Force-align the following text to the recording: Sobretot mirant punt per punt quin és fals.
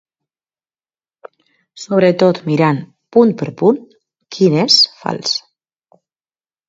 Sobretot 1.81 2.41
mirant 2.49 2.79
punt 3.17 3.35
per 3.43 3.49
punt 3.63 3.79
quin 4.37 4.57
és 4.63 4.79
fals. 5.03 5.37